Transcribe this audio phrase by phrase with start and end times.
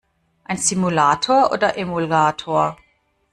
[0.45, 2.75] Ein Simulator oder Emulator?